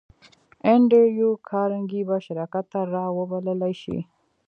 انډريو 0.71 1.29
کارنګي 1.49 2.01
به 2.07 2.17
شراکت 2.25 2.65
ته 2.71 2.79
را 2.93 3.05
وبللای 3.17 3.73
شې؟ 3.81 3.97